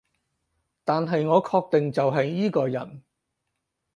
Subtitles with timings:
[0.83, 3.03] 但係我確定就係依個人